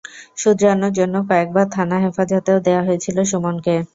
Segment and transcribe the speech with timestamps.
[0.37, 3.75] শুধরানোর জন্য কয়েক বার থানা হেফাজতেও দেওয়া হয়েছিল সুমনকে।